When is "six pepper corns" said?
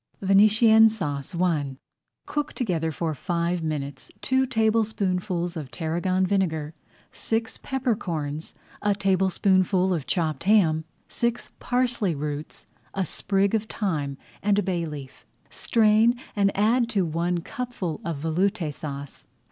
7.11-8.55